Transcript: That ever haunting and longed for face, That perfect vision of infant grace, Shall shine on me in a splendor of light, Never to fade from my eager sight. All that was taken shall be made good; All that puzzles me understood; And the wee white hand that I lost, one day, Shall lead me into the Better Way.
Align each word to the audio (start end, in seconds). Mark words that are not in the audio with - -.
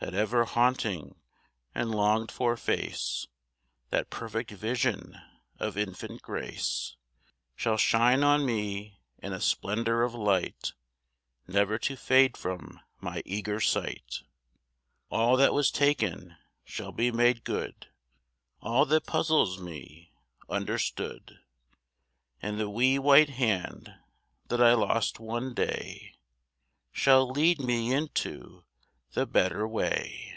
That 0.00 0.12
ever 0.12 0.44
haunting 0.44 1.16
and 1.74 1.90
longed 1.90 2.30
for 2.30 2.58
face, 2.58 3.26
That 3.88 4.10
perfect 4.10 4.50
vision 4.50 5.18
of 5.58 5.78
infant 5.78 6.20
grace, 6.20 6.96
Shall 7.56 7.78
shine 7.78 8.22
on 8.22 8.44
me 8.44 9.00
in 9.22 9.32
a 9.32 9.40
splendor 9.40 10.02
of 10.02 10.12
light, 10.14 10.74
Never 11.48 11.78
to 11.78 11.96
fade 11.96 12.36
from 12.36 12.80
my 13.00 13.22
eager 13.24 13.60
sight. 13.60 14.20
All 15.08 15.38
that 15.38 15.54
was 15.54 15.70
taken 15.70 16.36
shall 16.66 16.92
be 16.92 17.10
made 17.10 17.42
good; 17.42 17.88
All 18.60 18.84
that 18.84 19.06
puzzles 19.06 19.58
me 19.58 20.12
understood; 20.50 21.38
And 22.42 22.60
the 22.60 22.68
wee 22.68 22.98
white 22.98 23.30
hand 23.30 23.94
that 24.48 24.60
I 24.62 24.74
lost, 24.74 25.18
one 25.18 25.54
day, 25.54 26.16
Shall 26.92 27.26
lead 27.26 27.58
me 27.60 27.94
into 27.94 28.60
the 29.12 29.24
Better 29.26 29.64
Way. 29.68 30.32